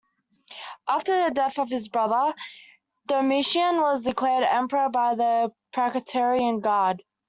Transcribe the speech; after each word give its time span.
After 0.87 1.23
the 1.25 1.29
death 1.31 1.59
of 1.59 1.69
his 1.69 1.87
brother, 1.87 2.33
Domitian 3.05 3.79
was 3.81 4.03
declared 4.03 4.45
emperor 4.45 4.89
by 4.89 5.13
the 5.13 5.53
Praetorian 5.73 6.59
Guard. 6.59 7.03